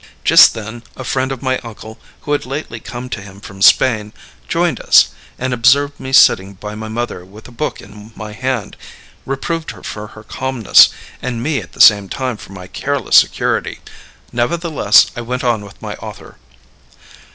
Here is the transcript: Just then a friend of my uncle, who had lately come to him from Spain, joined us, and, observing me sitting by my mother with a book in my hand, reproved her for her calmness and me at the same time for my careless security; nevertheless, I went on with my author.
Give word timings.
Just 0.23 0.55
then 0.55 0.81
a 0.95 1.03
friend 1.03 1.31
of 1.31 1.43
my 1.43 1.59
uncle, 1.59 1.99
who 2.21 2.31
had 2.31 2.43
lately 2.43 2.79
come 2.79 3.07
to 3.09 3.21
him 3.21 3.39
from 3.39 3.61
Spain, 3.61 4.13
joined 4.47 4.79
us, 4.79 5.09
and, 5.37 5.53
observing 5.53 5.97
me 6.03 6.11
sitting 6.11 6.55
by 6.55 6.73
my 6.73 6.87
mother 6.87 7.23
with 7.23 7.47
a 7.47 7.51
book 7.51 7.81
in 7.83 8.11
my 8.15 8.31
hand, 8.31 8.75
reproved 9.27 9.69
her 9.69 9.83
for 9.83 10.07
her 10.07 10.23
calmness 10.23 10.89
and 11.21 11.43
me 11.43 11.59
at 11.61 11.73
the 11.73 11.79
same 11.81 12.09
time 12.09 12.37
for 12.37 12.51
my 12.51 12.65
careless 12.65 13.15
security; 13.15 13.79
nevertheless, 14.31 15.05
I 15.15 15.21
went 15.21 15.43
on 15.43 15.63
with 15.63 15.79
my 15.83 15.93
author. 15.97 16.37